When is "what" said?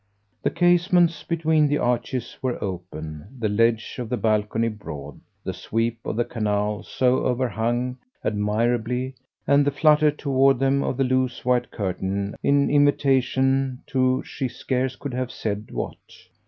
15.69-15.99